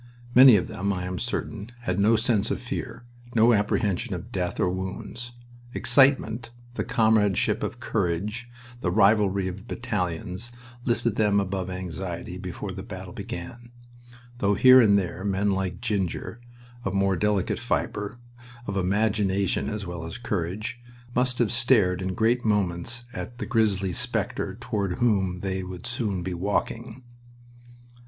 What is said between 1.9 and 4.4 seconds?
no sense of fear, no apprehension of